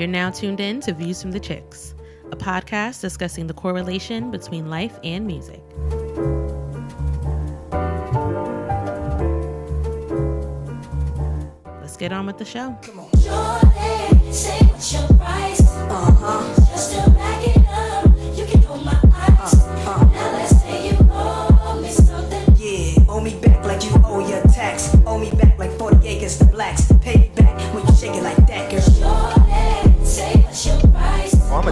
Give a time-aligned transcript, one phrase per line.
[0.00, 1.94] You're now tuned in to Views from the Chicks,
[2.32, 5.62] a podcast discussing the correlation between life and music.
[11.82, 12.78] Let's get on with the show.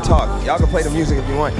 [0.08, 0.46] Talk.
[0.46, 1.54] Y'all can play the music if you want.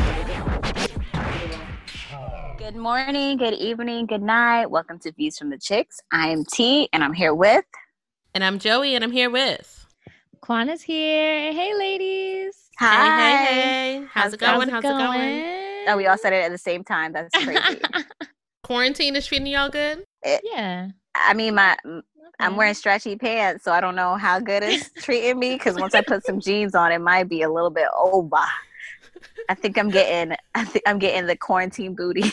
[2.57, 4.71] Good morning, good evening, good night.
[4.71, 6.01] Welcome to Views from the Chicks.
[6.13, 7.67] I am T, and I'm here with.
[8.35, 9.87] And I'm Joey, and I'm here with.
[10.43, 11.53] Kwana's here.
[11.53, 12.71] Hey, ladies.
[12.79, 13.45] Hi.
[13.45, 13.61] Hey, hey,
[14.01, 14.07] hey.
[14.13, 14.71] How's, it going?
[14.71, 15.45] How's, it going?
[15.89, 17.13] Oh, we all said it at the same time.
[17.13, 17.83] That's crazy.
[18.63, 20.05] Quarantine is treating y'all good?
[20.43, 20.89] yeah.
[21.15, 21.77] I mean, my
[22.41, 22.79] I'm wearing mm-hmm.
[22.79, 25.55] stretchy pants, so I don't know how good it's treating me.
[25.55, 28.45] Because once I put some jeans on, it might be a little bit oh, over.
[29.49, 30.37] I think I'm getting.
[30.55, 32.33] I think I'm getting the quarantine booty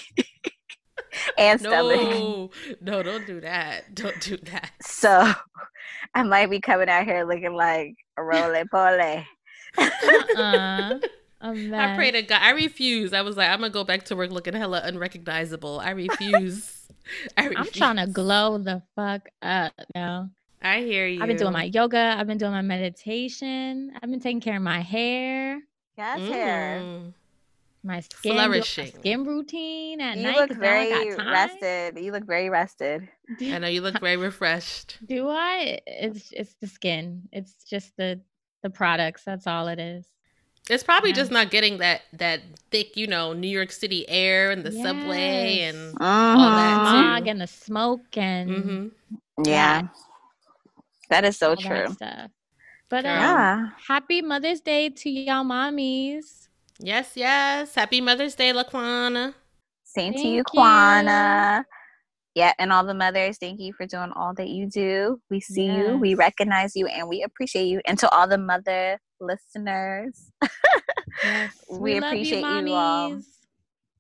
[1.38, 2.00] and stomach.
[2.00, 3.96] No, no, don't do that.
[3.96, 4.72] Don't do that.
[4.82, 5.34] So
[6.14, 9.28] I might be coming out here looking like a roly poly.
[9.78, 11.00] Uh-uh.
[11.42, 12.42] I pray to God.
[12.42, 13.14] I refuse.
[13.14, 15.80] I was like, I'm gonna go back to work looking hella unrecognizable.
[15.80, 16.75] I refuse.
[17.38, 17.68] I refuse.
[17.68, 20.30] I'm trying to glow the fuck up now.
[20.62, 21.22] I hear you.
[21.22, 22.16] I've been doing my yoga.
[22.18, 23.92] I've been doing my meditation.
[24.02, 25.60] I've been taking care of my hair,
[25.98, 26.80] Yes, hair.
[26.84, 27.14] Mm.
[27.84, 28.88] my skin, doing my Flourishing.
[29.00, 30.36] skin routine at You night.
[30.38, 31.32] look 'cause now I very got time.
[31.32, 32.00] rested.
[32.04, 33.08] You look very rested.
[33.42, 34.98] I know you look very refreshed.
[35.06, 35.80] Do I?
[35.86, 37.30] It's it's the skin.
[37.32, 38.20] It's just the
[38.64, 39.24] the products.
[39.24, 40.06] That's all it is.
[40.70, 41.16] It's probably Yeah.
[41.16, 45.60] just not getting that that thick, you know, New York City air and the subway
[45.60, 45.76] Yes.
[45.76, 45.98] and
[46.36, 46.86] Mhm.
[46.86, 46.90] too.
[46.90, 48.92] Smog and the smoke and
[49.38, 49.82] hmm Yeah,
[51.10, 51.96] that is so all true.
[52.90, 53.22] But uh, Girl.
[53.22, 53.70] Yeah.
[53.88, 56.48] happy Mother's Day to y'all mommies.
[56.80, 57.76] yes, yes.
[57.76, 59.34] Happy Mother's Day, Laquana.
[59.84, 60.62] Same to Thank you, you.
[60.62, 61.64] Kwana.
[62.36, 65.22] Yeah, and all the mothers, thank you for doing all that you do.
[65.30, 67.82] We see you, we recognize you, and we appreciate you.
[67.86, 70.32] And to all the mother listeners,
[71.24, 73.22] Yes, We love appreciate you all.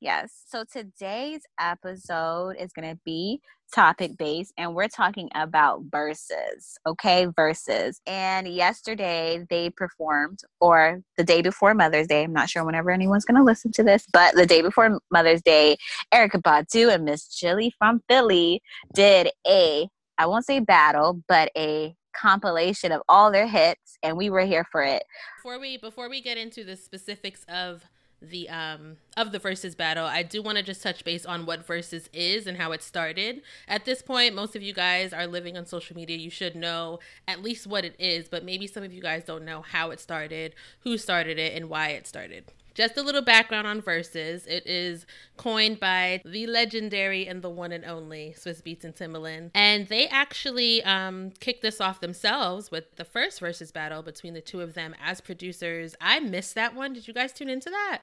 [0.01, 0.43] Yes.
[0.47, 3.41] So today's episode is going to be
[3.73, 6.77] topic based, and we're talking about verses.
[6.85, 8.01] Okay, verses.
[8.05, 12.23] And yesterday they performed, or the day before Mother's Day.
[12.23, 15.41] I'm not sure whenever anyone's going to listen to this, but the day before Mother's
[15.41, 15.77] Day,
[16.13, 18.61] Erykah Badu and Miss Jilly from Philly
[18.93, 19.87] did a,
[20.17, 24.65] I won't say battle, but a compilation of all their hits, and we were here
[24.71, 25.03] for it.
[25.37, 27.83] Before we before we get into the specifics of
[28.21, 31.65] the um of the versus battle, I do want to just touch base on what
[31.65, 33.41] versus is and how it started.
[33.67, 36.17] At this point, most of you guys are living on social media.
[36.17, 39.45] You should know at least what it is, but maybe some of you guys don't
[39.45, 42.45] know how it started, who started it, and why it started.
[42.75, 44.45] Just a little background on Versus.
[44.45, 45.05] It is
[45.37, 49.51] coined by the legendary and the one and only Swizz Beatz and Timbaland.
[49.55, 54.41] And they actually um, kicked this off themselves with the first Versus battle between the
[54.41, 55.95] two of them as producers.
[56.01, 56.93] I missed that one.
[56.93, 58.01] Did you guys tune into that?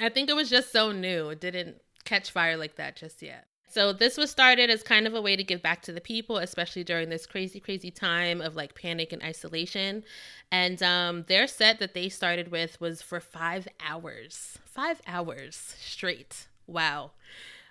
[0.00, 1.30] I think it was just so new.
[1.30, 3.46] It didn't catch fire like that just yet.
[3.74, 6.36] So this was started as kind of a way to give back to the people,
[6.36, 10.04] especially during this crazy, crazy time of like panic and isolation.
[10.52, 16.46] And um, their set that they started with was for five hours, five hours straight.
[16.68, 17.10] Wow.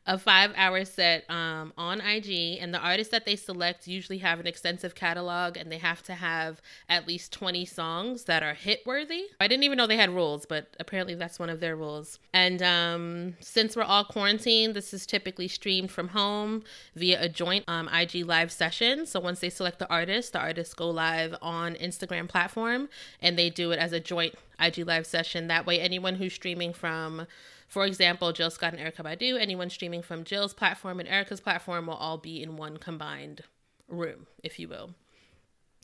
[0.06, 4.40] A five hour set um, on IG, and the artists that they select usually have
[4.40, 8.86] an extensive catalog and they have to have at least 20 songs that are hit
[8.86, 9.28] worthy.
[9.40, 12.20] I didn't even know they had rules, but apparently that's one of their rules.
[12.34, 16.64] And um, since we're all quarantined, this is typically streamed from home
[16.96, 19.06] via a joint um, IG live session.
[19.06, 22.90] So once they select the artist, the artists go live on Instagram platform
[23.22, 25.48] and they do it as a joint IG live session.
[25.48, 27.28] That way, anyone who's streaming from
[27.74, 31.88] for example, Jill Scott and Erykah Badu, anyone streaming from Jill's platform and Erykah's platform
[31.88, 33.42] will all be in one combined
[33.88, 34.94] room, if you will.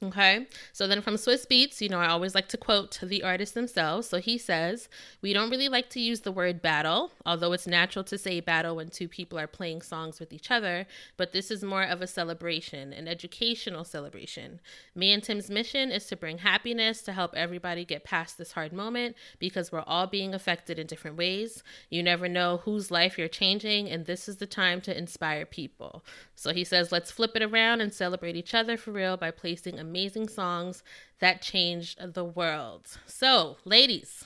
[0.02, 3.54] Okay, so then from Swizz Beatz, you know, I always like to quote the artist
[3.54, 4.07] themselves.
[4.07, 4.88] So he says,
[5.22, 8.78] We don't really like to use the word battle, although it's natural to say battle
[8.78, 10.88] when two people are playing songs with each other,
[11.18, 14.62] but this is more of a celebration, an educational celebration.
[14.96, 18.72] Me and Tim's mission is to bring happiness to help everybody get past this hard
[18.72, 21.62] moment because we're all being affected in different ways.
[21.90, 26.06] You never know whose life you're changing, and this is the time to inspire people.
[26.36, 29.78] So he says, let's flip it around and celebrate each other for real by placing
[29.89, 30.83] amazing songs
[31.19, 32.97] that changed the world.
[33.06, 34.25] So, ladies,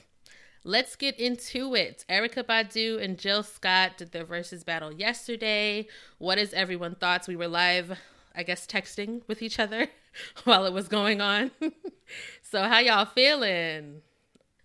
[0.63, 2.05] let's get into it.
[2.09, 5.87] Erykah Badu and Jill Scott did their versus battle yesterday.
[6.17, 7.27] What is everyone thoughts?
[7.27, 7.97] We were live
[8.35, 9.87] I guess, texting with each other
[10.43, 11.51] while it was going on.
[12.41, 14.01] so, how y'all feeling?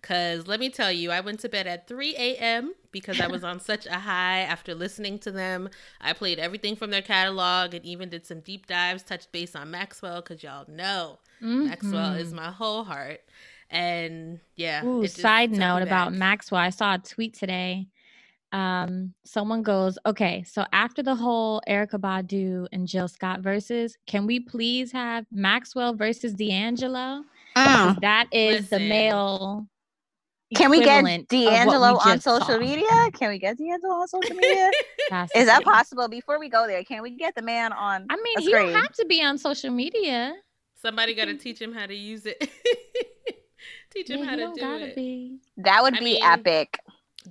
[0.01, 2.73] Because let me tell you, I went to bed at 3 a.m.
[2.91, 5.69] because I was on such a high after listening to them.
[6.01, 9.71] I played everything from their catalog and even did some deep dives, touched base on
[9.71, 11.67] Maxwell, because y'all know mm-hmm.
[11.67, 13.21] Maxwell is my whole heart.
[13.69, 14.83] And yeah.
[14.83, 17.87] Ooh, side note about Maxwell, I saw a tweet today.
[18.51, 24.25] Um, someone goes, okay, so after the whole Erykah Badu and Jill Scott versus, can
[24.25, 27.23] we please have Maxwell versus D'Angelo?
[27.55, 28.01] Mm.
[28.01, 28.81] That is Listen.
[28.81, 29.67] the male
[30.55, 32.57] can we get D'Angelo on social saw.
[32.57, 32.87] media?
[33.13, 34.71] Can we get D'Angelo on social media?
[35.35, 36.07] Is that possible?
[36.07, 38.05] Before we go there, can we get the man on?
[38.09, 40.33] I mean, he don't have to be on social media.
[40.81, 42.39] Somebody got to teach him how to use it.
[43.91, 44.95] teach him yeah, how to do it.
[44.95, 45.39] Be.
[45.57, 46.79] That would I be mean, epic.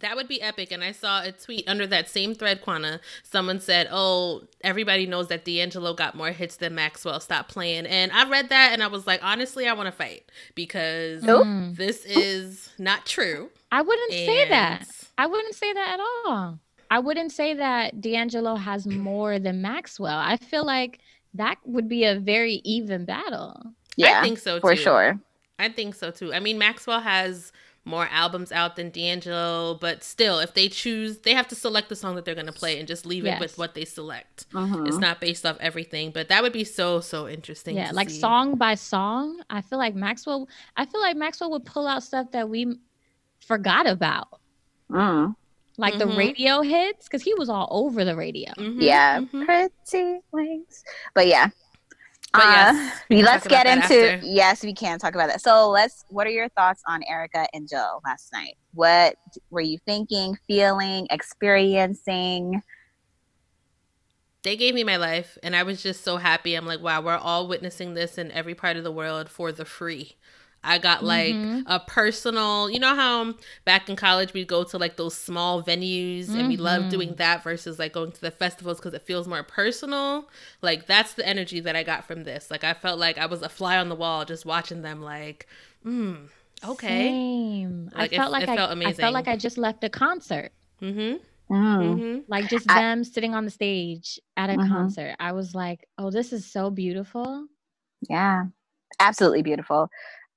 [0.01, 0.73] That would be epic.
[0.73, 3.01] And I saw a tweet under that same thread, Quana.
[3.23, 7.21] Someone said, Oh, everybody knows that D'Angelo got more hits than Maxwell.
[7.21, 7.87] Stop playing.
[7.87, 11.77] And I read that and I was like, honestly, I want to fight because mm.
[11.77, 13.51] this is not true.
[13.73, 14.27] I wouldn't and...
[14.27, 14.89] say that.
[15.19, 16.59] I wouldn't say that at all.
[16.91, 20.17] I wouldn't say that D'Angelo has more than Maxwell.
[20.17, 21.01] I feel like
[21.35, 23.75] that would be a very even battle.
[23.97, 24.61] Yeah, I think so too.
[24.61, 25.19] For sure.
[25.59, 26.33] I think so too.
[26.33, 27.53] I mean, Maxwell has
[27.89, 31.97] more albums out than D'Angelo, but still, if they choose, they have to select the
[31.97, 33.37] song that they're going to play and just leave yes.
[33.37, 34.47] it with what they select.
[34.55, 34.85] Uh-huh.
[34.85, 37.77] It's not based off everything, but that would be so so interesting.
[37.77, 38.21] Yeah, like see.
[38.21, 39.41] song by song.
[39.51, 40.49] I feel like Maxwell.
[40.77, 42.77] I feel like Maxwell would pull out stuff that we
[43.41, 44.29] forgot about.
[44.91, 45.35] Mm.
[45.77, 46.11] Like mm-hmm.
[46.11, 48.51] the radio hits, because he was all over the radio.
[48.59, 48.81] Mm-hmm.
[48.81, 49.45] Yeah, mm-hmm.
[49.45, 50.85] pretty wings.
[51.15, 51.51] But yeah,
[52.33, 54.21] but yes, uh, let's get into after.
[54.23, 55.41] yes, we can talk about that.
[55.41, 56.05] So let's.
[56.09, 58.57] What are your thoughts on Erykah and Joe last night?
[58.75, 59.17] What
[59.51, 62.63] were you thinking, feeling, experiencing?
[64.43, 66.55] They gave me my life, and I was just so happy.
[66.55, 69.65] I'm like, wow, we're all witnessing this in every part of the world for the
[69.65, 70.17] free.
[70.65, 71.61] I got like mm-hmm.
[71.67, 73.35] a personal, you know how
[73.65, 76.39] back in college we'd go to like those small venues mm-hmm.
[76.39, 79.43] and we love doing that versus like going to the festivals because it feels more
[79.43, 80.29] personal.
[80.61, 82.51] Like that's the energy that I got from this.
[82.51, 85.47] Like I felt like I was a fly on the wall just watching them like,
[85.87, 86.29] mm,
[86.67, 87.09] okay.
[87.09, 87.91] Same.
[87.95, 88.95] Like, I felt it, like it I, felt amazing.
[88.95, 90.51] I felt like I just left a concert.
[90.83, 91.55] Mm-hmm.
[91.55, 92.25] Mm.
[92.29, 94.73] Like just I, them sitting on the stage at a mm-hmm.
[94.73, 95.15] concert.
[95.19, 97.47] I was like, oh, this is so beautiful.
[98.09, 98.45] Yeah,
[99.01, 99.89] absolutely beautiful.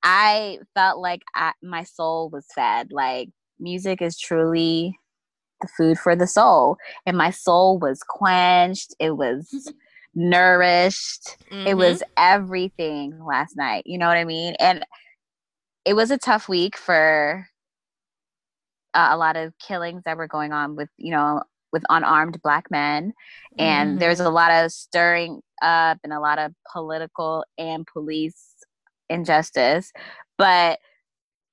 [0.03, 2.92] I felt like I, my soul was fed.
[2.92, 4.98] Like music is truly
[5.62, 8.95] the food for the soul, and my soul was quenched.
[9.00, 9.71] It was
[10.15, 11.38] nourished.
[11.51, 11.68] Mm-hmm.
[11.68, 13.83] It was everything last night.
[13.86, 14.56] You know what I mean?
[14.59, 14.83] And
[15.86, 17.48] it was a tough week for
[18.94, 22.69] uh, a lot of killings that were going on with you know with unarmed black
[22.69, 23.13] men
[23.57, 24.00] and mm-hmm.
[24.00, 28.51] there's a lot of stirring up and a lot of political and police
[29.11, 29.91] injustice.
[30.37, 30.79] But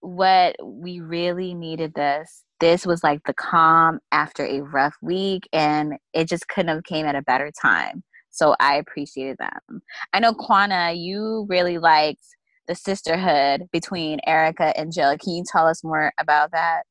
[0.00, 5.94] what we really needed this this was like the calm after a rough week and
[6.12, 8.02] it just couldn't have came at a better time.
[8.31, 9.81] So i appreciated them.
[10.12, 12.25] I know quana you really liked
[12.66, 15.16] the sisterhood between Erykah and jill.
[15.19, 16.82] Can you tell us more about that?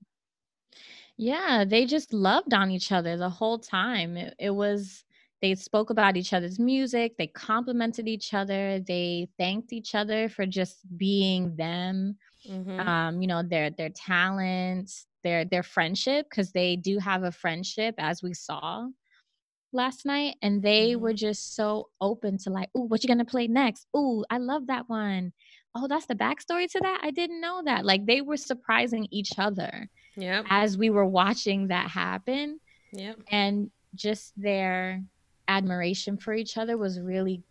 [1.17, 4.17] Yeah they just loved on each other the whole time.
[4.17, 5.03] It, it was
[5.41, 10.45] they spoke about each other's music they complimented each other they thanked each other for
[10.45, 12.15] just being them
[12.49, 12.79] mm-hmm.
[12.79, 17.95] um you know their their talents their their friendship because they do have a friendship
[17.97, 18.87] as we saw
[19.73, 21.01] last night and they mm-hmm.
[21.01, 23.87] were just so open to like oh what you gonna play next?
[23.94, 25.33] Oh i love that one.
[25.75, 27.01] Oh that's the backstory to that?
[27.03, 27.85] I didn't know that.
[27.85, 32.59] Like they were surprising each other yeah as we were watching that happen
[32.91, 35.03] yeah and just their
[35.47, 37.44] admiration for each other was really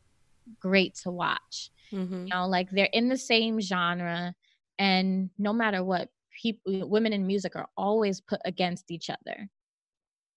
[0.61, 1.71] great to watch.
[1.93, 2.26] Mm-hmm.
[2.26, 4.35] You know, like they're in the same genre,
[4.79, 6.09] and no matter what,
[6.43, 9.49] people, women in music are always put against each other.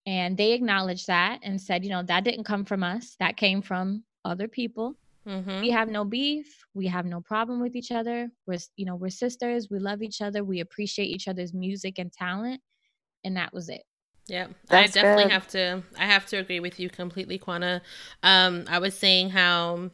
[0.05, 3.15] And they acknowledged that and said, you know, that didn't come from us.
[3.19, 4.95] That came from other people.
[5.27, 5.61] Mm-hmm.
[5.61, 6.65] We have no beef.
[6.73, 8.31] We have no problem with each other.
[8.47, 9.67] We're, you know, we're sisters.
[9.69, 10.43] We love each other.
[10.43, 12.61] We appreciate each other's music and talent.
[13.23, 13.83] And that was it.
[14.29, 15.31] Yeah, That's I definitely good.
[15.31, 15.83] have to.
[15.97, 17.81] I have to agree with you completely, Quana.
[18.21, 19.89] Um, I was saying how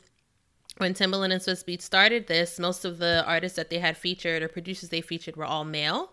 [0.77, 4.44] when Timbaland and Swizz Beatz started this, most of the artists that they had featured
[4.44, 6.12] or producers they featured were all male.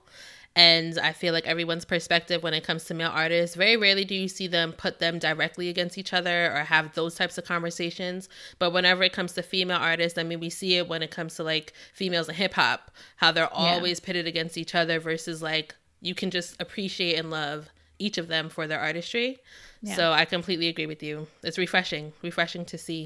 [0.55, 4.15] And I feel like everyone's perspective when it comes to male artists, very rarely do
[4.15, 8.29] you see them put them directly against each other or have those types of conversations.
[8.59, 11.37] But whenever it comes to female artists, I mean, we see it when it comes
[11.37, 13.59] to like females in hip hop, how they're yeah.
[13.59, 17.71] always pitted against each other versus like you can just appreciate and love
[18.07, 19.39] each of them for their artistry.
[19.83, 19.97] Yeah.
[19.97, 21.27] So I completely agree with you.
[21.43, 23.03] It's refreshing, refreshing to see.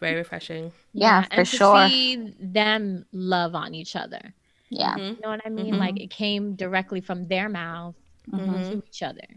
[0.00, 0.72] very refreshing.
[0.94, 1.88] Yeah, for and to sure.
[1.88, 4.34] see them love on each other.
[4.70, 5.10] Yeah, Mhm.
[5.16, 5.74] You know what I mean?
[5.74, 5.78] Mhm.
[5.78, 7.94] Like it came directly from their mouth
[8.32, 8.68] Mhm.
[8.70, 9.28] to each other.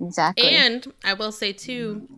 [0.00, 0.48] exactly.
[0.60, 2.08] And I will say too,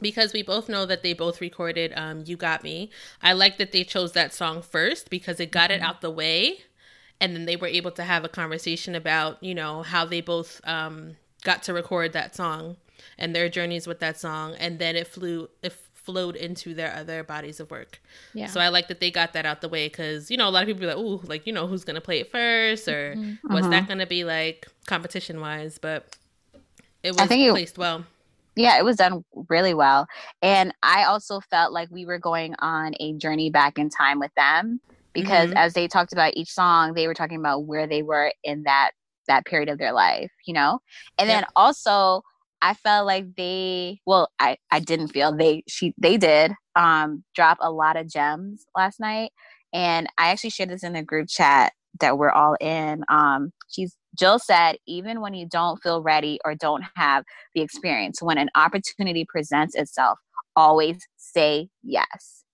[0.00, 2.90] because we both know that they both recorded um, "You Got Me."
[3.22, 6.60] I like that they chose that song first because it got it out the way,
[7.20, 10.60] and then they were able to have a conversation about you know how they both
[10.64, 12.76] um, got to record that song
[13.18, 17.22] and their journeys with that song, and then it flew it flowed into their other
[17.22, 18.00] bodies of work.
[18.32, 18.46] Yeah.
[18.46, 20.62] So I like that they got that out the way because you know a lot
[20.62, 23.68] of people are like, "Ooh, like you know who's gonna play it first or what's
[23.68, 26.16] that gonna be like competition wise?" But
[27.02, 28.04] it was I think it- placed well.
[28.56, 30.06] yeah, it was done really well.
[30.42, 34.34] And I also felt like we were going on a journey back in time with
[34.34, 34.80] them
[35.12, 35.56] because Mhm.
[35.56, 38.92] as they talked about each song, they were talking about where they were in that
[39.28, 40.80] that period of their life, you know?
[41.18, 42.22] And then also
[42.60, 47.58] I felt like they well, I I didn't feel they she they did um drop
[47.60, 49.30] a lot of gems last night
[49.72, 53.04] and I actually shared this in the group chat that we're all in.
[53.08, 58.20] Um she's Jill said even when you don't feel ready or don't have the experience.
[58.20, 60.18] When an opportunity presents itself,
[60.56, 62.44] always say yes.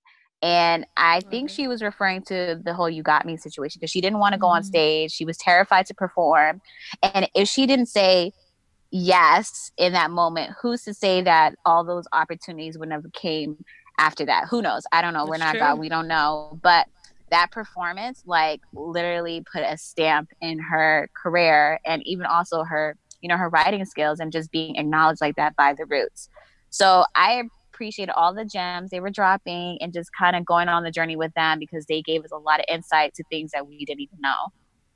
[0.44, 1.54] And I think Okay.
[1.54, 4.38] she was referring to the whole you got me situation because she didn't want to
[4.38, 4.66] go on Mhm.
[4.66, 5.10] stage.
[5.10, 6.60] She was terrified to perform.
[7.02, 8.32] And if she didn't say
[8.90, 13.64] yes in that moment, who's to say that all those opportunities would never came
[13.98, 14.48] after that?
[14.50, 14.82] Who knows?
[14.92, 15.24] I don't know.
[15.24, 15.78] We're That's not God.
[15.78, 16.58] We don't know.
[16.62, 16.88] But
[17.30, 23.28] that performance like literally put a stamp in her career and even also her you
[23.28, 26.28] know her writing skills and just being acknowledged like that by the roots
[26.68, 27.42] so i
[27.75, 31.16] appreciate all the gems they were dropping and just kind of going on the journey
[31.16, 34.00] with them because they gave us a lot of insight to things that we didn't
[34.02, 34.50] even know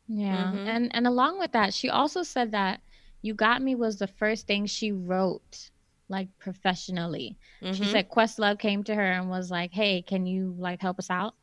[0.08, 0.58] Yeah.
[0.58, 0.62] Mhm.
[0.66, 2.80] And and along with that, she also said that
[3.22, 5.70] You Got Me was the first thing she wrote
[6.08, 7.38] like professionally.
[7.70, 7.86] She Mhm.
[7.86, 11.34] said Questlove came to her and was like, "Hey, can you like help us out?"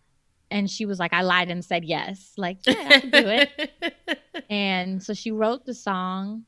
[0.51, 3.50] And she was like, "I lied and said yes." Like, yeah, I can do it.
[4.50, 6.46] And so she wrote the song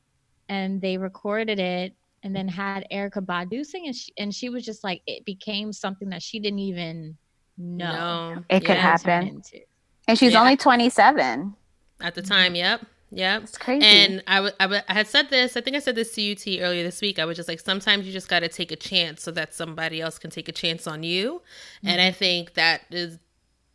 [0.48, 1.94] and they recorded it
[2.28, 5.72] and then had Erykah Badu sing and she, and she was just like it became
[5.72, 7.16] something that she didn't even
[7.56, 8.96] know no, It could yeah.
[8.98, 9.28] happen.
[9.28, 9.60] into.
[10.06, 10.40] and she's Yeah.
[10.40, 11.54] only 27
[12.02, 12.54] at the time.
[12.54, 13.44] Yep, yep.
[13.44, 15.94] it's crazy And I, w- I, w- I had said this, I think I said
[15.94, 17.18] this to you T earlier this week.
[17.18, 20.02] I was just like, sometimes you just got to take a chance so that somebody
[20.02, 21.40] else can take a chance on you.
[21.82, 22.18] And I mm-hmm.
[22.18, 23.18] think that is,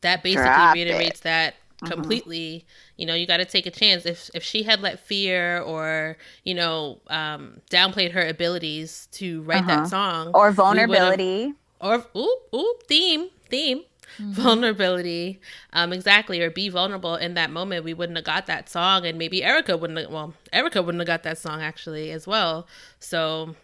[0.01, 0.83] that basically Drop it.
[0.83, 1.87] reiterates that Mhm.
[1.89, 2.65] completely.
[2.97, 4.05] You know, you got to take a chance.
[4.05, 9.63] If, if she had let fear or, you know, um, downplayed her abilities to write
[9.67, 9.81] Uh-huh.
[9.81, 13.83] that song or vulnerability or, ooh, ooh, theme, theme
[14.19, 15.39] vulnerability
[15.71, 19.17] um exactly or be vulnerable in that moment we wouldn't have got that song and
[19.17, 22.67] maybe Erykah wouldn't have well Erykah wouldn't have got that song actually as well
[22.99, 23.55] so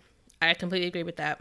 [0.41, 1.39] i completely agree with that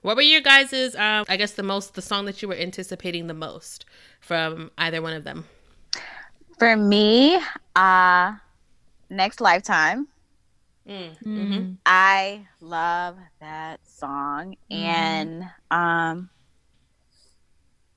[0.00, 3.26] what were your guys's um i guess the most the song that you were anticipating
[3.26, 3.84] the most
[4.20, 5.44] from either one of them
[6.58, 7.38] for me
[7.76, 8.32] uh
[9.10, 10.08] next lifetime
[10.88, 11.16] mm.
[11.24, 11.78] Mhm.
[11.86, 14.76] I love that song Mhm.
[14.76, 16.30] and um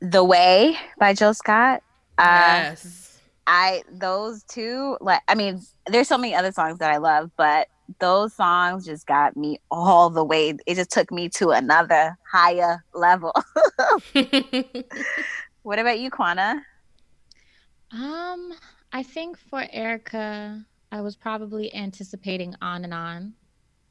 [0.02, 1.82] The Way by Jill Scott.
[2.18, 6.98] Uh yes I those two like I mean there's so many other songs that I
[6.98, 7.68] love, but
[8.00, 10.56] those songs just got me all the way.
[10.66, 13.34] It just took me to another higher level.
[15.64, 16.62] what about you, Quana?
[17.92, 18.54] Um,
[18.92, 23.36] I think for Erica, I was probably anticipating on and on.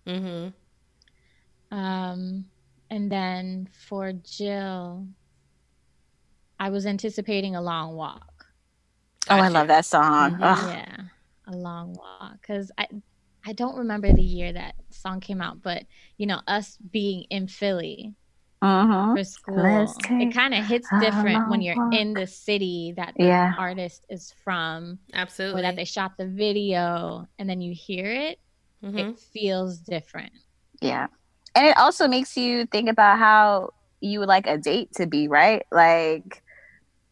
[0.06, 0.48] mm-hmm.
[1.70, 2.46] Um,
[2.90, 5.08] and then for Jill,
[6.58, 8.46] I was anticipating a long walk.
[9.28, 9.54] Oh, I Gotcha.
[9.54, 10.38] love that song.
[10.38, 10.50] Mhm.
[10.50, 10.96] Yeah,
[11.46, 12.42] a long walk.
[12.46, 12.88] Cause I,
[13.44, 15.84] I don't remember the year that song came out, but
[16.18, 18.14] you know, us being in Philly
[18.62, 19.16] Mhm.
[19.16, 23.54] for school, it kind of hits different when you're in the city that the Yeah.
[23.56, 28.38] artist is from, or absolutely that they shot the video, and then you hear it.
[28.84, 28.98] Mhm.
[28.98, 30.32] It feels different.
[30.82, 31.08] Yeah.
[31.54, 35.28] And it also makes you think about how you would like a date to be,
[35.28, 35.62] right?
[35.72, 36.42] Like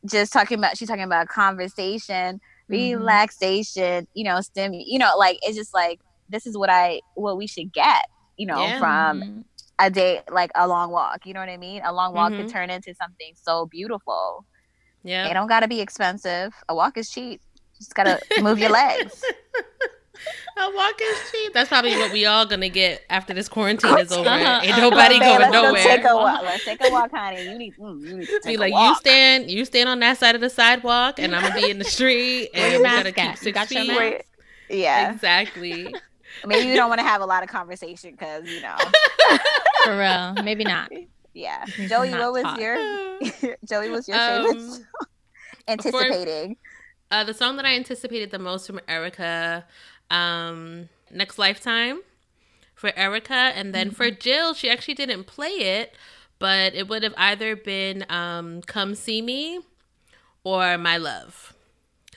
[0.06, 2.40] just talking about she's talking about conversation,
[2.70, 2.98] Mhm.
[2.98, 7.36] relaxation, you know, stim you know, like it's just like this is what I what
[7.36, 8.04] we should get,
[8.36, 8.78] you know, Yeah.
[8.78, 9.44] from Mhm.
[9.78, 11.26] A day like a long walk.
[11.26, 11.82] You know what I mean?
[11.84, 12.36] A long walk Mhm.
[12.38, 14.44] could turn into something so beautiful.
[15.04, 16.54] yeah It don't gotta be expensive.
[16.68, 17.40] A walk is cheap.
[17.74, 19.22] you Just gotta move your legs.
[20.58, 21.52] A walk is cheap.
[21.54, 24.28] That's probably what we all gonna get after this quarantine is over.
[24.28, 24.60] Uh-huh.
[24.64, 25.84] Ain't nobody going let's go nowhere.
[25.84, 26.42] take a walk.
[26.42, 27.42] Let's take a walk, honey.
[27.48, 30.18] You need, mm, you need to be like, a you stand, you stand on that
[30.18, 33.36] side of the sidewalk, and I'm gonna be in the street, and we gotta keep
[33.36, 34.22] six feet.
[34.68, 35.12] Yeah.
[35.12, 35.94] Exactly.
[36.46, 38.76] Maybe you don't want to have a lot of conversation because you know.
[39.84, 40.34] For real.
[40.44, 40.90] Maybe not.
[41.34, 42.60] Yeah, Just Joey, not what was talk.
[42.60, 42.76] your
[43.64, 43.90] Joey?
[43.90, 44.84] Was your Um, song?
[45.68, 46.56] anticipating?
[47.10, 49.64] Uh, the song that I anticipated the most from Erica,
[50.10, 52.00] um, Next Lifetime
[52.74, 53.32] for Erica.
[53.34, 55.94] And then for Jill, she actually didn't play it,
[56.38, 59.60] but it would have either been um, Come See Me
[60.44, 61.54] or My Love.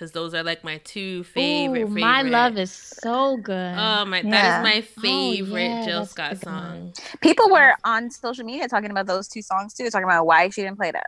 [0.01, 2.01] Because those are like my two favorite, Ooh, favorite.
[2.01, 3.53] My love is so good.
[3.77, 4.31] Oh my, Yeah.
[4.31, 6.93] that is my Oh, favorite yeah, Jill Scott song.
[7.21, 10.63] People were on social media talking about those two songs too, talking about why she
[10.63, 11.05] didn't play that.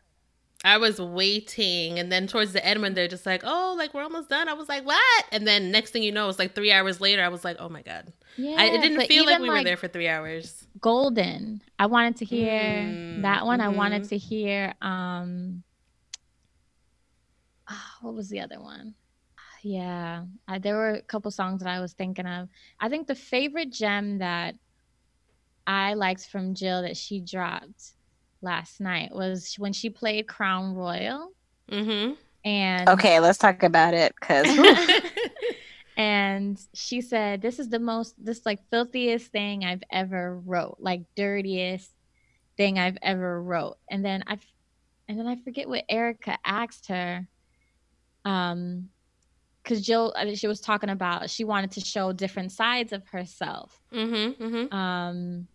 [0.63, 4.03] I was waiting, and then towards the end, when they're just like, "Oh, like we're
[4.03, 6.71] almost done," I was like, "What?" And then next thing you know, it's like three
[6.71, 7.23] hours later.
[7.23, 9.63] I was like, "Oh my god!" Yeah, I, it didn't feel like even, we were
[9.63, 10.67] there for three hours.
[10.79, 11.61] Golden.
[11.79, 13.59] I wanted to hear Mm, that one.
[13.59, 14.09] I wanted mhm.
[14.09, 15.63] to hear um
[18.01, 18.95] what was the other one?
[19.63, 22.49] Yeah, I, there were a couple songs that I was thinking of.
[22.79, 24.55] I think the favorite gem that
[25.65, 27.93] I liked from Jill that she dropped
[28.41, 31.29] last night was when she played Crown Royal
[31.71, 32.13] Mm-hmm.
[32.45, 34.49] and Okay, let's talk about it because
[35.97, 41.03] and she said this is the most this like filthiest thing i've ever wrote like
[41.15, 41.91] dirtiest
[42.57, 44.37] thing i've ever wrote and then i
[45.07, 47.27] and then i forget what Erykah asked her
[48.25, 48.89] um
[49.63, 53.07] because jill I mean, she was talking about she wanted to show different sides of
[53.07, 54.43] herself mm-hmm.
[54.43, 54.73] Mm-hmm.
[54.75, 55.47] um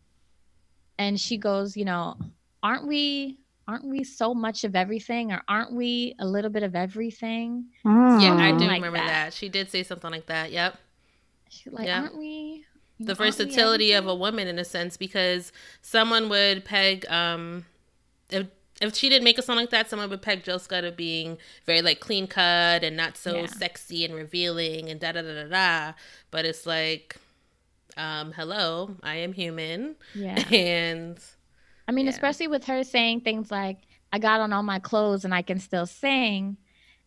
[0.98, 2.16] and she goes you know
[2.62, 6.74] aren't we aren't we so much of everything or aren't we a little bit of
[6.74, 8.58] everything Yeah, I Mm.
[8.58, 9.06] do Like remember that.
[9.26, 9.34] that.
[9.34, 10.50] She did say something like that.
[10.52, 10.78] Yep.
[11.50, 12.00] she's like Yeah.
[12.02, 12.64] aren't we
[12.98, 17.66] The aren't we versatility of a woman in a sense because someone would peg um
[18.30, 18.46] if
[18.80, 21.38] if she didn't make a song like that, someone would peg Jill Scott of being
[21.66, 23.46] very like clean cut and not so Yeah.
[23.46, 25.92] sexy and revealing and da da da da da.
[26.30, 27.16] But it's like,
[27.96, 31.18] um, hello, I am human, yeah and
[31.88, 32.10] I mean, Yeah.
[32.12, 33.78] especially with her saying things like,
[34.12, 36.56] I got on all my clothes and I can still sing.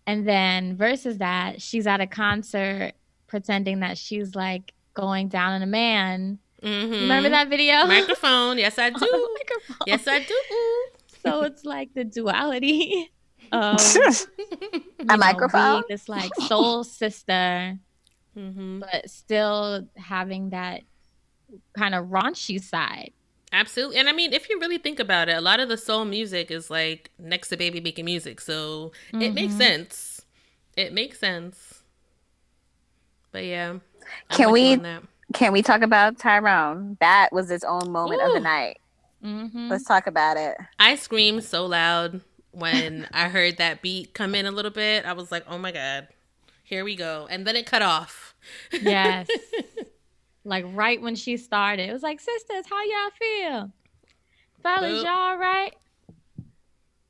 [0.08, 2.94] And then versus that, she's at a concert
[3.28, 6.40] pretending that she's like going down on a man.
[6.62, 6.92] mhm.
[6.92, 7.86] Remember that video?
[7.86, 8.58] microphone?
[8.58, 9.30] Yes, I do.
[9.40, 9.78] microphone.
[9.88, 10.36] yes, I do.
[11.24, 13.12] So it's like the duality
[13.52, 13.80] of
[15.10, 15.72] a microphone?
[15.82, 17.78] being this like soul sister,
[18.34, 20.82] hmm but still having that
[21.78, 23.12] kind of raunchy side.
[23.54, 23.98] Absolutely.
[23.98, 26.50] And I mean, if you really think about it, a lot of the soul music
[26.52, 28.40] is like next to baby making music.
[28.40, 29.58] So it makes Mhm.
[29.58, 30.22] sense.
[30.78, 31.84] It makes sense.
[33.34, 33.72] But yeah.
[34.30, 34.78] I'm Can we-
[35.34, 36.98] Can we talk about Tyrone?
[37.00, 38.81] That was its own moment of the night.
[39.24, 39.70] Mm-hmm.
[39.70, 40.58] Let's talk about it.
[40.80, 45.06] I screamed so loud when I heard that beat come in a little bit.
[45.06, 46.08] I was like, oh my God,
[46.64, 47.28] here we go.
[47.30, 48.36] And then it cut off.
[48.72, 49.28] Yes.
[50.44, 51.90] like right when she started.
[51.90, 53.72] It was like, sisters, how y'all feel?
[54.64, 55.04] Fellas, Boop.
[55.04, 55.76] y'all all right?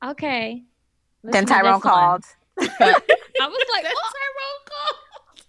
[0.04, 0.62] Okay.
[1.22, 2.24] Let's then Tyrone called.
[2.58, 4.10] I was like, oh.
[4.12, 5.01] Tyrone called.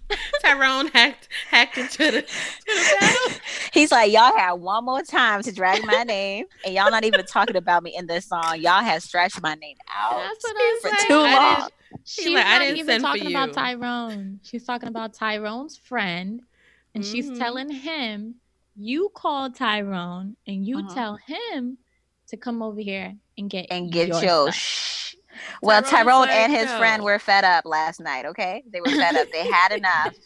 [0.43, 2.27] Tyrone hacked hacked into the, to
[2.67, 3.39] the battle.
[3.71, 7.25] He's like, y'all had one more time to drag my name, and y'all not even
[7.25, 8.59] talking about me in this song.
[8.59, 10.17] Y'all had stretched my name out.
[10.17, 11.07] That's what I for was like.
[11.07, 11.55] too I long.
[11.59, 11.71] didn't-
[12.05, 13.53] She's like, I not didn't even send talking about you.
[13.53, 14.39] Tyrone.
[14.43, 16.41] She's talking about Tyrone's friend,
[16.95, 17.11] and Mhm.
[17.11, 18.35] she's telling him,
[18.75, 20.93] "You call Tyrone, and you Mhm.
[20.93, 21.77] tell him
[22.27, 25.02] to come over here and get and get your your shh.
[25.61, 28.25] Well, Tyrone like, and his "No." friend were fed up last night.
[28.25, 29.27] Okay, they were fed up.
[29.31, 30.15] They had enough.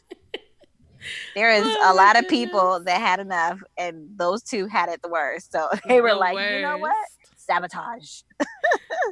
[1.36, 5.02] There is Oh a lot of people that had enough, and those two had it
[5.04, 5.52] the worst.
[5.52, 6.96] So they were The like, you know what?
[7.38, 8.22] Sabotage.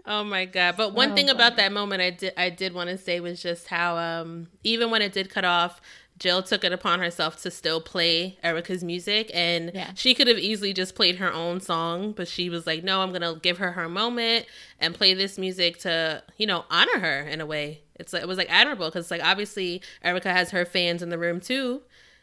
[0.05, 0.77] Oh my god!
[0.77, 1.57] But one Oh, thing about God.
[1.57, 5.01] that moment, I did I did want to say was just how um even when
[5.01, 5.81] it did cut off,
[6.17, 9.91] Jill took it upon herself to still play Erykah's music, and Yeah.
[9.95, 13.11] she could have easily just played her own song, but she was like, "No, I'm
[13.11, 14.45] gonna give her her moment
[14.79, 18.27] and play this music to you know honor her in a way." It's like it
[18.27, 21.81] was like admirable because like obviously Erykah has her fans in the room too,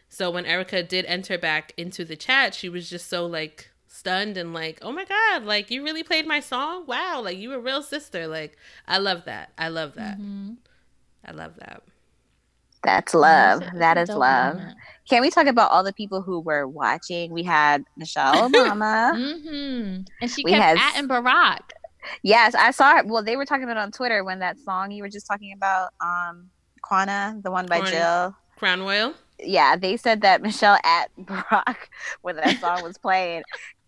[0.09, 4.39] so when Erykah did enter back into the chat, she was just so like stunned
[4.39, 6.87] and like, "Oh my god, like you really played my song?
[6.87, 8.57] Wow, like you a real sister." Like
[8.89, 9.53] I love that.
[9.59, 10.19] I love that.
[10.19, 10.57] Mhm.
[11.27, 11.83] I love that.
[12.85, 13.61] That's love.
[13.61, 14.57] That's a- that it's is a dope love.
[14.57, 14.77] moment.
[15.09, 17.33] Can we talk about all the people who were watching?
[17.33, 19.13] We had Michelle Obama.
[19.15, 20.03] mm-hmm.
[20.21, 21.59] And she We kept had- atting Barack.
[22.23, 23.05] yes, I saw her.
[23.05, 25.53] Well, they were talking about it on Twitter when that song you were just talking
[25.53, 26.51] about, um,
[26.83, 27.91] Quana, the one by Quana.
[27.91, 28.37] Jill.
[28.57, 29.15] Crown Royal.
[29.41, 31.77] Yeah, they said that Michelle at Barack
[32.23, 33.43] when that song was playing,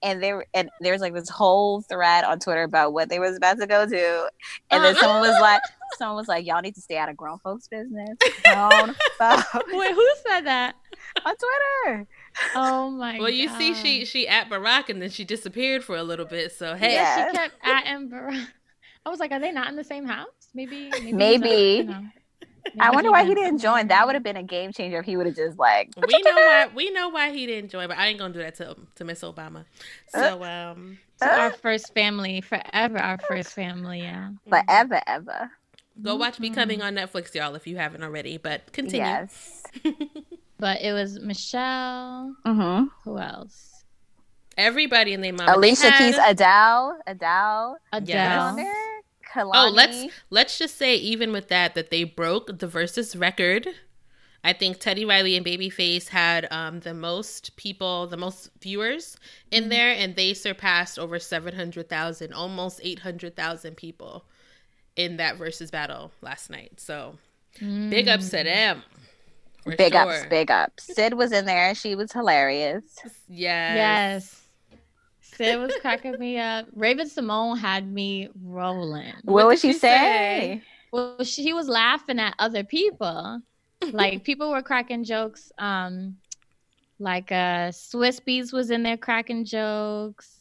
[0.04, 3.36] and they and there was like this whole thread on Twitter about what they was
[3.36, 4.28] about to go do,
[4.70, 5.96] and then someone was like, uh-huh.
[5.98, 8.16] someone was like, y'all need to stay out of grown folks' business.
[8.44, 9.46] Grown folks.
[9.72, 10.74] Wait, who said that?
[11.24, 12.06] on Twitter.
[12.54, 13.20] Oh my God.
[13.20, 16.52] Well, you see, she she at Barack and then she disappeared for a little bit.
[16.52, 17.16] So hey, Yeah.
[17.16, 18.46] Yeah, she kept at Barack.
[19.06, 20.48] I was like, are they not in the same house?
[20.54, 20.90] Maybe.
[21.02, 21.12] Maybe.
[21.12, 21.88] Maybe.
[22.66, 23.88] You know, I wonder why he didn't join.
[23.88, 25.90] That would have been a game changer if he would have just like.
[25.96, 28.54] we know why we know why he didn't join, but I ain't gonna do that
[28.56, 29.64] to to Miss Obama.
[30.08, 34.00] So um, to our first family, forever our first family.
[34.00, 34.30] Yeah.
[34.48, 35.50] Forever, ever.
[36.02, 38.38] go watch Becoming on Netflix, y'all, if you haven't already.
[38.38, 39.04] But continue.
[39.06, 39.62] Yes.
[40.58, 42.34] But it was Michelle.
[42.46, 42.86] Mm-hmm.
[43.04, 43.84] Who else?
[44.56, 45.50] Everybody in their mama.
[45.50, 48.40] They Alicia Keys, Adele, Adele, Adele.
[48.40, 48.93] on there.
[49.34, 49.50] Kalani.
[49.54, 53.68] Oh, let's let's just say even with that that they broke the versus record.
[54.46, 59.16] I think Teddy Riley and Babyface had um, the most people, the most viewers
[59.50, 64.26] in there, and they surpassed over seven hundred thousand, almost eight hundred thousand people
[64.96, 66.78] in that versus battle last night.
[66.78, 67.16] So
[67.58, 68.82] big ups to them.
[69.62, 70.02] for big sure.
[70.02, 70.94] ups, big ups.
[70.94, 71.74] Sid was in there.
[71.74, 72.84] She was hilarious.
[73.28, 73.76] Yes.
[73.76, 74.43] Yes.
[75.36, 76.66] Sid was cracking me up.
[76.74, 79.12] Raven-Symoné had me rolling.
[79.22, 79.88] What, What would did she she say?
[79.88, 80.62] say?
[80.92, 83.40] Well, she was laughing at other people.
[83.92, 85.52] Like people were cracking jokes.
[85.58, 86.16] Um,
[86.98, 90.38] like uh, Swizz Beatz was in there cracking jokes.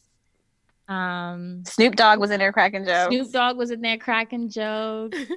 [0.88, 3.14] Um, Snoop Dogg was in there cracking jokes.
[3.14, 5.18] Snoop Dogg was in there cracking jokes.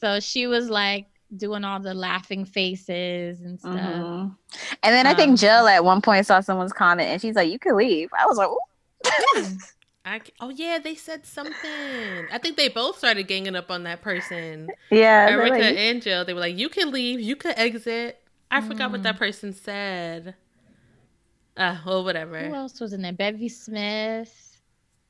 [0.00, 3.72] So she was like doing all the laughing faces and stuff.
[3.74, 4.36] Mhm.
[4.84, 7.50] And then I Um, think Jill at one point saw someone's comment and she's like,
[7.50, 8.58] "You could leave." I was like, Ooh.
[10.04, 12.28] I, oh yeah, they said something.
[12.32, 14.68] I think they both started ganging up on that person.
[14.90, 18.62] "Yeah." Erykah like, and Jill, they were like, "You can leave, you can exit." I
[18.62, 19.18] forgot what that Mm.
[19.18, 20.34] person said.
[21.56, 22.38] Uh, well, whatever.
[22.46, 23.12] Who else was in there?
[23.12, 24.60] Bevy Smith.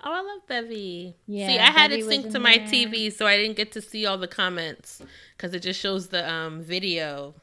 [0.03, 1.15] Oh, I love Bevy.
[1.27, 2.67] Yeah, see, I had Bevy it synced to my there.
[2.67, 5.03] TV, so I didn't get to see all the comments
[5.37, 7.35] because it just shows the um video.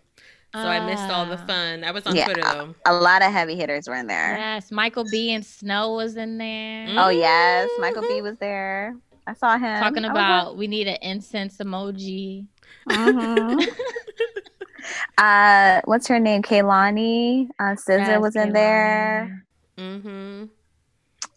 [0.61, 1.45] So I missed all the Ah.
[1.45, 1.83] fun.
[1.83, 2.25] I was on Yeah.
[2.25, 2.75] Twitter though.
[2.85, 4.37] a lot of heavy hitters were in there.
[4.37, 6.87] Yes, Michael B and Snow was in there.
[6.87, 7.05] Mm.
[7.05, 8.95] Oh yes, Michael B was there.
[9.27, 12.45] I saw him Talking I was about we need an incense emoji.
[12.85, 13.67] like, mhm.
[15.17, 16.41] uh, what's her name?
[16.41, 17.49] Kehlani.
[17.59, 18.53] Uh, Scissor Yes, was in Kehlani.
[18.53, 19.45] there.
[19.77, 20.43] Mm-hmm.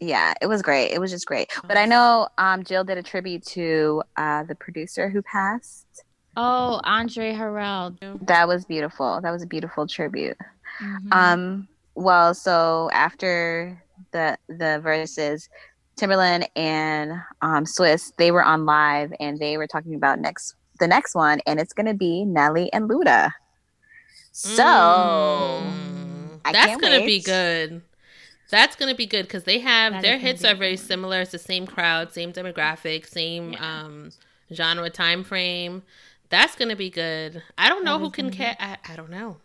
[0.00, 0.92] Yeah, it was great.
[0.92, 1.50] It was just great.
[1.66, 5.86] But I know um, Jill did a tribute to uh, the producer who passed.
[6.40, 7.96] Oh, Andre Harrell.
[8.26, 9.20] That was beautiful.
[9.20, 10.36] That was a beautiful tribute.
[10.80, 11.12] Mhm.
[11.12, 15.48] Um, well, so after the the verses,
[16.00, 17.10] Timbaland and
[17.42, 21.40] um, Swizz, they were on live and they were talking about next the next one,
[21.44, 23.32] and it's gonna be Nelly and Luda.
[24.30, 26.40] So Mm.
[26.44, 27.82] I that's can't gonna be good.
[28.50, 31.22] That's gonna be good because they have That their hits are very similar.
[31.22, 33.80] It's the same crowd, same demographic, same Yeah.
[33.82, 34.12] um
[34.54, 35.82] genre time frame.
[36.30, 37.42] That's gonna be good.
[37.56, 38.56] I don't know That who is can gonna be- catch.
[38.60, 39.36] I, I don't know.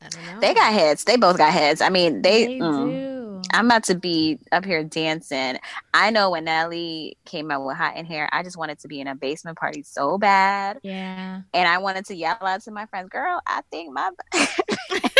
[0.00, 0.40] I don't know.
[0.40, 1.04] they got heads.
[1.04, 1.80] They both got heads.
[1.80, 2.46] I mean, they.
[2.46, 2.90] They mm.
[2.90, 3.42] do.
[3.52, 5.58] I'm about to be up here dancing.
[5.92, 9.00] I know when Nelly came out with Hot in Herre, I just wanted to be
[9.00, 10.78] in a basement party so bad.
[10.82, 11.42] Yeah.
[11.52, 14.10] And I wanted to yell out to my friends, girl, I think my.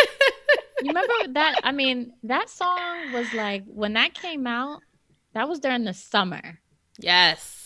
[0.82, 1.60] You remember that?
[1.62, 4.80] I mean, that song was like when that came out.
[5.32, 6.58] That was during the summer.
[6.98, 7.62] yes,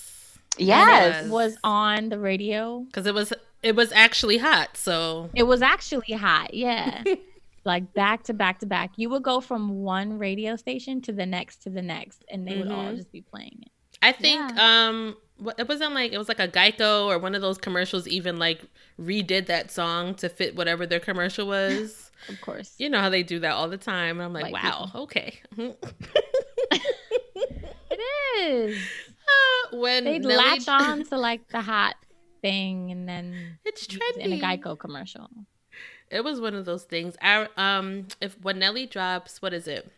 [0.59, 1.23] yes.
[1.25, 1.31] was.
[1.31, 2.81] Was on the radio.
[2.81, 4.77] because it was it was actually hot.
[4.77, 6.55] So It was actually hot.
[6.55, 7.03] Yeah.
[7.64, 8.92] like back to back to back.
[8.97, 12.57] You would go from one radio station to the next to the next, and they
[12.59, 12.97] would all Mhm.
[12.97, 13.71] just be playing it.
[14.03, 15.16] I think um
[15.59, 18.62] it wasn't like it was like a Geico or one of those commercials even like
[19.01, 22.11] redid that song to fit whatever their commercial was.
[22.29, 22.75] Of course.
[22.79, 24.19] you know how they do that all the time.
[24.19, 25.38] And I'm like, White wow, okay.
[27.90, 28.01] It
[28.38, 28.79] is.
[29.72, 31.94] When They'd latch on to like the hot
[32.42, 34.38] thing, and then It's use it in a.
[34.38, 35.29] Geico commercial.
[36.11, 37.16] It was one of those things.
[37.20, 39.90] I um, if when Nelly drops, what is it?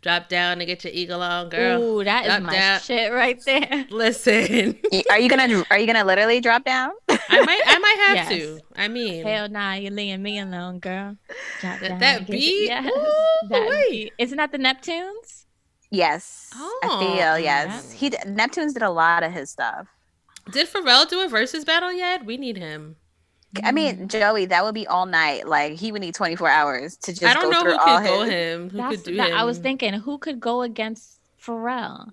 [0.00, 1.82] Drop down and get your eagle on, girl.
[1.82, 2.80] Ooh, that is Drop my down.
[2.80, 3.84] shit right there.
[3.90, 4.78] Listen,
[5.10, 6.92] Are you gonna Are you gonna literally drop down?
[7.08, 8.28] I might, I might have Yes.
[8.28, 8.60] to.
[8.76, 11.16] I mean, Hell nah, you're leaving me alone, girl.
[11.60, 12.44] Drop That- down that and beat?
[12.44, 13.90] you- Yes, Ooh, that wait.
[13.90, 14.12] beat.
[14.18, 15.41] Isn't that the Neptunes?
[15.92, 16.50] Yes.
[16.54, 17.88] Oh, I feel oh, yes.
[17.92, 17.96] yeah.
[17.98, 19.88] He Neptunes did a lot of his stuff.
[20.50, 22.24] did Pharrell do a versus battle yet?
[22.24, 22.96] We need him.
[23.62, 24.08] I mean, mm.
[24.08, 25.46] Joey, that would be all night.
[25.46, 27.98] Like he would need 24 hours to just I don't go know through who all
[27.98, 28.32] could go his.
[28.32, 28.70] him.
[28.70, 29.36] Who That's could do that, him?
[29.36, 32.08] I was thinking, who could go against Pharrell?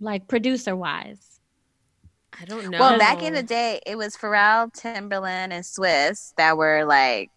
[0.00, 1.40] Like producer wise.
[2.40, 2.80] I don't know.
[2.80, 7.30] Well, back in the day, it was Pharrell, Timbaland, and Swizz that were like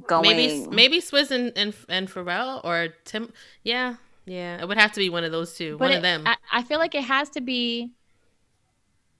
[0.00, 0.22] going.
[0.22, 3.32] maybe maybe Swizz and, and and Pharrell or Tim.
[3.62, 4.60] Yeah, yeah.
[4.60, 5.76] It would have to be one of those two.
[5.78, 6.24] But one it- of them.
[6.26, 7.92] I, I feel like it has to be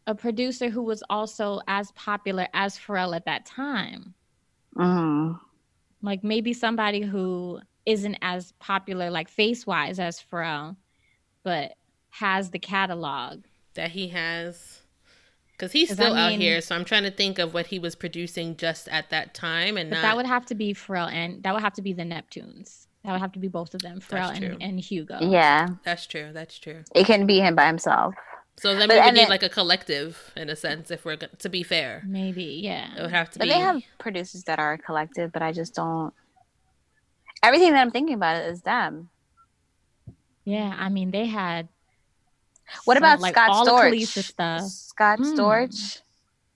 [0.07, 4.15] a producer who was also as popular as Pharrell at that time.
[4.77, 5.39] Mhm.
[6.03, 10.77] Like maybe somebody who isn't as popular, like face wise, as Pharrell,
[11.43, 11.73] but
[12.11, 13.45] has the catalog.
[13.75, 14.83] that he has
[15.57, 17.67] because he's 'Cause still I out mean- here so i'm trying to think of what
[17.69, 20.75] he was producing just at that time and But not that would have to be
[20.75, 22.87] Pharrell and that would have to be the Neptunes.
[23.05, 25.19] That would have to be both of them, Pharrell and, and Hugo.
[25.21, 28.15] Yeah, that's true that's true it can be him by himself.
[28.57, 31.17] so then But- we would need then- like a collective in a sense if we're
[31.17, 32.97] go- to be fair Maybe, yeah.
[32.97, 35.75] it would have to But be they have producers that are collective, but I just
[35.75, 36.13] don't.
[37.43, 39.11] Everything that I'm thinking about is them.
[40.45, 41.69] Yeah, I mean they had
[42.85, 43.91] What some, about like, Scott all Storch?
[43.93, 44.63] Khaleesi stuff.
[44.63, 45.37] Scott Mm.
[45.37, 46.01] Storch.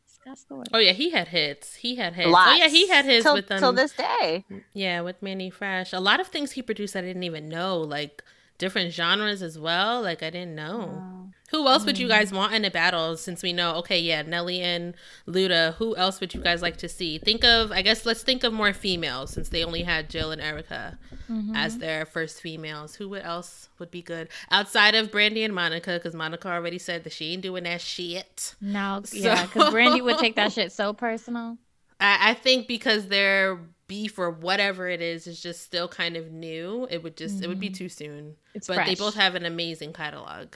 [0.07, 0.67] Scott Storch.
[0.75, 2.51] oh yeah he had hits he had hits Lots.
[2.53, 4.45] oh yeah he had hits till, with um till this day.
[4.75, 8.23] yeah with Mannie Fresh a lot of things he produced i didn't even know like
[8.59, 11.18] different genres as well like i didn't know
[11.51, 14.61] Who else would you guys want in a battle since we know, okay, yeah, Nelly
[14.61, 14.95] and
[15.27, 15.75] Luda.
[15.77, 17.17] Who else would you guys like to see?
[17.19, 20.41] Think of, I guess, let's think of more females since they only had Jill and
[20.43, 20.97] Erykah
[21.31, 21.55] Mm-hmm.
[21.55, 22.95] as their first females.
[22.95, 25.93] Who else would be good outside of Brandy and Monica?
[25.93, 28.55] Because Monica already said that she ain't doing that shit.
[28.63, 31.59] No, So- yeah, because Brandy would take that shit so personal.
[32.01, 33.59] I, I think because their
[33.89, 37.49] beef or whatever it is is just still kind of new, it would just, it
[37.49, 38.25] would be too soon.
[38.25, 38.33] Mm-hmm.
[38.55, 40.55] It's but they both have an amazing catalog.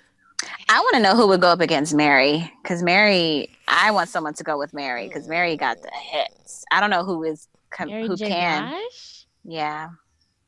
[0.68, 3.48] I want to know who would go up against Mary because Mary.
[3.68, 6.64] I want someone to go with Mary because Mary got the hits.
[6.70, 8.28] I don't know who is com- Mary who J.
[8.28, 8.70] can.
[8.70, 9.26] Blige?
[9.44, 9.88] Yeah,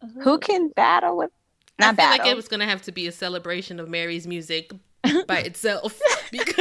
[0.03, 0.21] uh-huh.
[0.23, 1.31] who can battle with?
[1.81, 2.19] I feel battle.
[2.19, 4.73] like it was gonna have to be a celebration of Mary's music
[5.27, 6.57] by itself because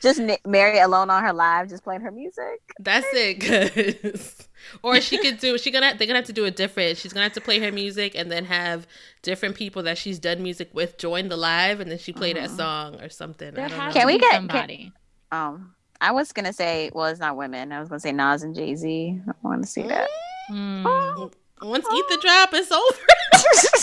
[0.00, 2.60] just Ni- Mary alone on her live, just playing her music.
[2.80, 3.40] that's it.
[3.40, 4.48] 'cause-
[4.82, 5.56] or she could do.
[5.58, 6.98] She gonna they're gonna have to do it different.
[6.98, 8.86] She's gonna have to play her music and then have
[9.22, 12.50] different people that she's done music with join the live, and then she play that
[12.50, 13.56] song or something.
[13.58, 13.92] I don't know.
[13.92, 14.92] Can we be get- can- somebody.
[15.32, 17.72] Um, I was gonna say, well, it's not women.
[17.72, 19.20] I was gonna say Nas and Jay Z.
[19.28, 20.08] I want to see that.
[20.50, 22.98] Mm, Once the drop, it's over.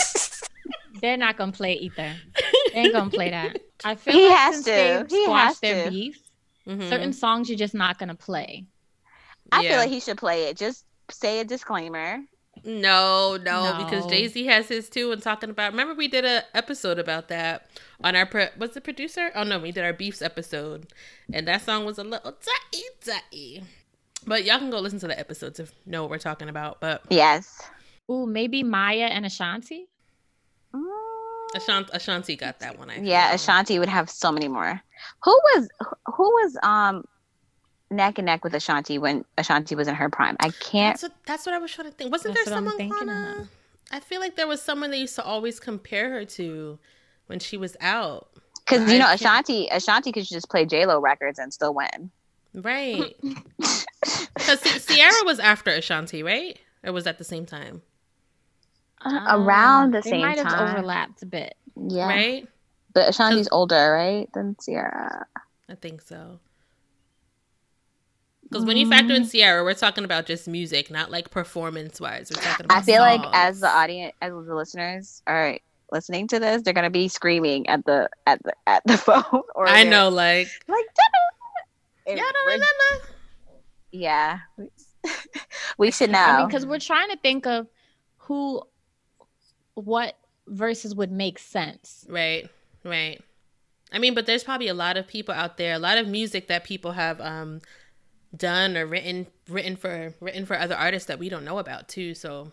[1.02, 2.16] they're not gonna play either.
[2.74, 3.60] They ain't gonna play that.
[3.84, 4.72] I feel He like has since to.
[4.72, 5.90] they've He squashed has their to.
[5.92, 6.20] beef,
[6.68, 6.90] Mhm.
[6.90, 8.66] certain songs you're just not gonna play.
[9.52, 9.70] I Yeah.
[9.72, 10.58] feel like he should play it.
[10.58, 12.20] Just say a disclaimer.
[12.64, 15.72] No, no, because Jay Z has his too, and talking about.
[15.72, 17.68] Remember, we did a episode about that
[18.04, 18.28] on our.
[18.28, 19.32] Pro, was the producer?
[19.36, 20.88] Oh no, we did our beefs episode,
[21.34, 23.64] and that song was a little tight, tight.
[24.26, 26.80] But y'all can go listen to the episode to know what we're talking about.
[26.80, 27.60] But Yes.
[28.10, 29.88] Ooh, maybe Maya and Ashanti.
[30.76, 32.90] Mm, Ashanti, Ashanti got that one.
[32.90, 33.06] I feel.
[33.06, 34.82] Yeah, Ashanti would have so many more.
[35.24, 35.70] Who was
[36.06, 37.06] who was um
[37.92, 40.36] neck and neck with Ashanti when Ashanti was in her prime?
[40.40, 40.94] I can't.
[40.94, 42.12] That's what, that's what I was trying to think.
[42.12, 42.78] Wasn't That's there someone?
[42.78, 43.48] thinking Lana?
[43.92, 46.80] I feel like there was someone they used to always compare her to
[47.28, 48.30] when she was out.
[48.66, 52.12] Because you know Ashanti, Ashanti could just play J Lo records and still win.
[52.54, 53.16] Right.
[54.34, 56.60] Because Ciara was after Ashanti, right?
[56.84, 57.82] Or was that the same time?
[59.06, 61.56] Oh, around the they same might have time, overlapped a bit.
[61.88, 62.08] yeah.
[62.08, 62.48] Right?
[62.94, 65.26] But Ashanti's older, right, than Ciara.
[65.70, 66.40] I think so.
[68.44, 69.32] Because when you factor in mm.
[69.32, 72.32] Ciara, we're talking about just music, not like performance wise.
[72.34, 75.58] We're talking about I feel like as the audience, as the listeners are
[75.92, 79.42] listening to this, they're gonna be screaming at the at the at the phone.
[79.56, 80.86] Or I know, like, like
[82.06, 83.08] y'all don't remember?
[83.92, 84.40] Yeah,
[85.80, 86.20] we should know.
[86.20, 87.68] I mean, because we're trying to think of
[88.18, 88.62] who,
[89.76, 90.16] what
[90.48, 92.06] verses would make sense.
[92.10, 92.50] Right,
[92.84, 93.22] right.
[93.92, 96.48] I mean, but there's probably a lot of people out there, a lot of music
[96.48, 97.62] that people have um
[98.36, 102.14] done or written written for written for other artists that we don't know about too.
[102.16, 102.52] So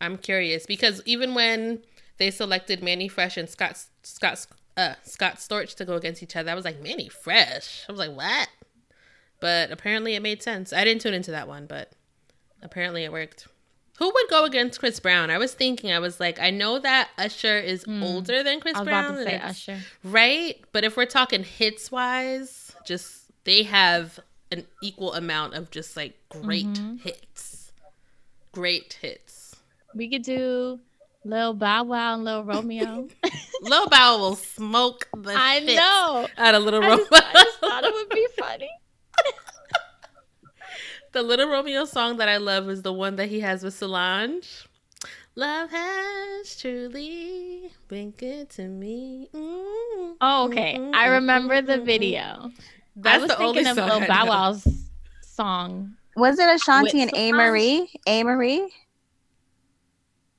[0.00, 1.82] I'm curious because even when
[2.16, 4.46] they selected Mannie Fresh and Scott Scott
[4.76, 7.84] uh Scott Storch to go against each other, I was like, Mannie Fresh.
[7.88, 8.48] I was like, what?
[9.40, 10.72] But apparently it made sense.
[10.72, 11.92] I didn't tune into that one, but
[12.62, 13.48] apparently it worked.
[14.00, 15.30] Who would go against Chris Brown?
[15.30, 19.04] I was thinking, I was like, I know that Usher is older than Chris Brown.
[19.04, 19.78] about to say Usher.
[20.02, 20.56] Right?
[20.72, 24.18] But if we're talking hits wise, just they have
[24.50, 26.96] an equal amount of just like great Mm-hmm.
[26.96, 27.72] hits.
[28.52, 29.54] Great hits.
[29.94, 30.80] We could do
[31.24, 33.06] Lil Bow Wow and Lil Romeo.
[33.62, 36.26] Lil Bow will smoke the I know.
[36.38, 37.06] out of Little I Romeo.
[37.12, 38.70] I just thought it would be funny.
[41.12, 44.66] The Little Romeo song that I love is the one that he has with Solange.
[45.34, 49.28] Love has truly been good to me.
[49.34, 50.14] Mm.
[50.20, 50.78] Oh, okay.
[50.94, 52.50] I remember the video.
[52.96, 54.26] That's I was the thinking only of song Lil Bow.
[54.26, 54.66] Wow's
[55.22, 55.94] song.
[56.16, 57.36] Was it Ashanti With and A Solange?
[57.36, 57.90] Marie?
[58.06, 58.68] Amerie?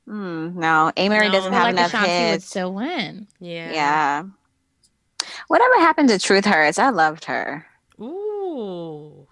[0.05, 1.31] Hmm, no, Amerie No.
[1.31, 2.45] doesn't have like enough Ashanti would hits.
[2.47, 3.27] still win.
[3.39, 3.71] Yeah.
[3.71, 4.23] Yeah.
[5.47, 6.77] Whatever happened to Truth Hurts?
[6.79, 7.65] I loved her.
[7.99, 9.27] Ooh.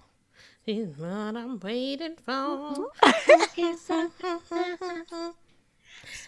[0.69, 2.91] She's what I'm waiting for.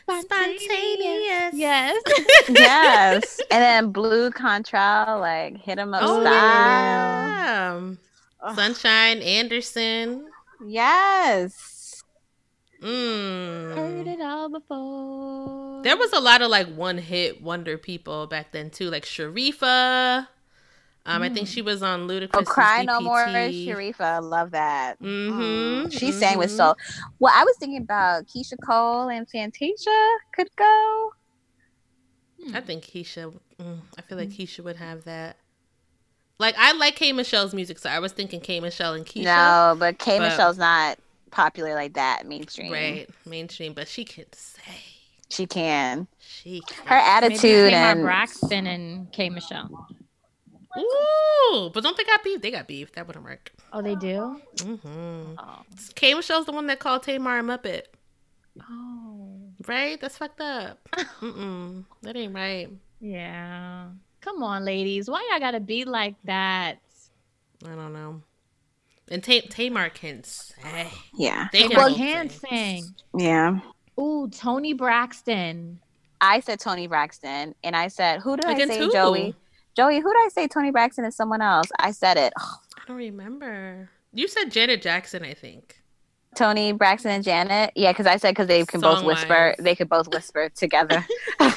[0.09, 1.53] Spontaneous.
[1.53, 2.01] Yes.
[2.49, 3.39] yes.
[3.51, 7.97] And then Blu Cantrell, like hit 'em up Oh, style.
[8.43, 8.53] yeah.
[8.55, 10.25] Sunshine Anderson.
[10.65, 12.01] Yes.
[12.81, 13.75] Mm.
[13.75, 15.83] Heard it all before.
[15.83, 20.27] There was a lot of like one hit wonder people back then too, like Sharifa.
[21.05, 22.29] Um, I think she was on Ludacris.
[22.35, 24.21] Oh, Cry No More, Shareefa.
[24.21, 25.01] Love that.
[25.01, 25.89] Mm-hmm.
[25.89, 26.75] She sang with soul.
[27.19, 31.11] Well, I was thinking about Keyshia Cole and Fantasia could go.
[32.53, 33.33] I think Keyshia.
[33.59, 35.37] Mm, I feel like Keyshia would have that.
[36.39, 39.23] Like I like K Michelle's music, so I was thinking K Michelle and Keyshia.
[39.25, 40.97] No, but K but- Michelle's not
[41.31, 42.71] popular like that mainstream.
[42.71, 44.61] Right, mainstream, but she can say
[45.29, 46.07] She can.
[46.19, 46.61] she.
[46.67, 46.87] Can.
[46.87, 49.87] Her attitude Tamar and Braxton and K Michelle.
[50.77, 52.41] Ooh, but don't they got beef?
[52.41, 52.91] They got beef.
[52.93, 53.51] That wouldn't work.
[53.73, 54.39] Oh, they do.
[54.57, 55.33] Mm-hmm.
[55.37, 55.63] Oh.
[55.95, 57.83] K Michelle's the one that called Tamar a Muppet,
[58.69, 59.39] Oh.
[59.67, 59.99] right?
[59.99, 60.79] That's fucked up.
[61.21, 62.69] Mm-mm, that ain't right.
[62.99, 63.87] Yeah.
[64.21, 65.09] Come on, ladies.
[65.09, 66.79] Why y'all gotta be like that?
[67.65, 68.21] I don't know.
[69.09, 70.87] And Ta- Tamar can say.
[71.17, 72.83] yeah, They Well, both can sing.
[72.83, 72.95] sing.
[73.17, 73.59] yeah.
[73.99, 75.79] Ooh, Toni Braxton.
[76.21, 78.91] I said Toni Braxton, and I said, who did I say, who?
[78.91, 79.35] Joey?
[79.75, 80.47] Joey, who did I say?
[80.47, 81.67] Toni Braxton is someone else.
[81.79, 82.33] I said it.
[82.39, 83.89] I don't remember.
[84.13, 85.77] You said Janet Jackson, I think.
[86.35, 87.71] Toni Braxton and Janet.
[87.75, 89.17] Yeah, because I said because they can both Song-wise.
[89.17, 89.55] whisper.
[89.59, 91.05] They could both whisper together.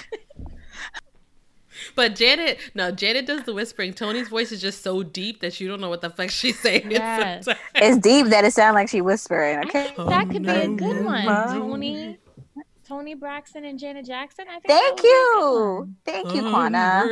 [1.96, 3.92] But Janet, no, Janet does the whispering.
[3.94, 6.90] Toni's voice is just so deep that you don't know what the fuck she's saying.
[6.90, 7.44] Yes.
[7.44, 7.66] sometimes.
[7.74, 9.59] it's deep that it sounds like she whispering.
[9.59, 9.85] I Okay.
[9.94, 11.24] think that could be a good one.
[11.24, 12.18] Toni,
[12.85, 14.44] Toni Braxton and Janet Jackson.
[14.49, 15.88] I think Thank you.
[16.05, 17.05] Thank you, Quana.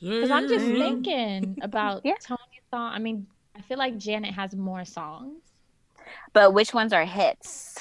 [0.00, 2.14] Because I'm just thinking about Yeah.
[2.20, 2.92] Toni's song.
[2.92, 5.40] I mean, I feel like Janet has more songs.
[6.32, 7.78] But which ones are hits?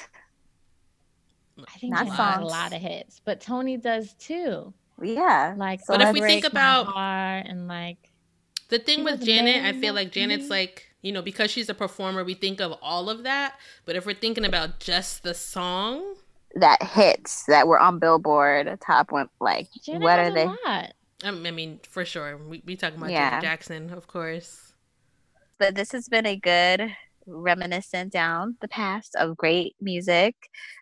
[1.59, 4.73] I think Not Janet has a lot of hits, but Toni does too.
[5.01, 5.53] Yeah.
[5.57, 7.97] Like, But if we think about- Heart and like,
[8.69, 12.23] The thing with Janet, I feel like Janet's like, you know, because she's a performer,
[12.23, 13.55] we think of all of that.
[13.85, 16.15] But if we're thinking about just the song,
[16.55, 19.29] That hits that were on Billboard top one.
[19.39, 20.45] Like, Janet what are they?
[20.45, 20.93] lot.
[21.23, 23.29] um, I mean, for sure, we we talking about Yeah.
[23.29, 24.73] Janet Jackson, of course.
[25.59, 26.95] But this has been a good
[27.27, 30.35] reminiscent down the past of great music.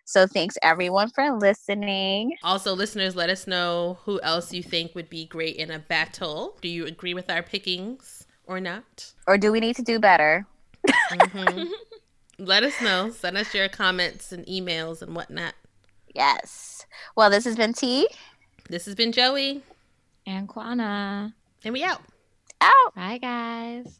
[0.05, 2.37] So thanks everyone for listening.
[2.43, 6.57] Also, listeners, let us know who else you think would be great in a battle.
[6.61, 8.16] Do you agree with our pickings
[8.47, 9.13] or not?
[9.27, 10.45] Or do we need to do better?
[11.11, 11.67] Mhm.
[12.39, 13.11] let us know.
[13.11, 15.53] Send us your comments and emails and whatnot.
[16.15, 16.85] Yes.
[17.15, 18.07] Well, this has been T.
[18.69, 19.63] This has been Joey,
[20.25, 21.33] And Quana.
[21.63, 22.01] and we out.
[22.59, 22.95] Out.
[22.95, 23.93] Bye, guys.